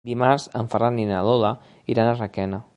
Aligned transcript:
Dimarts 0.09 0.45
en 0.61 0.69
Ferran 0.71 0.97
i 1.03 1.05
na 1.11 1.21
Lola 1.29 1.53
iran 1.97 2.13
a 2.13 2.19
Requena. 2.21 2.65